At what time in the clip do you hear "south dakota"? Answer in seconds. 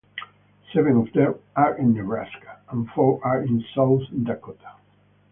3.75-4.71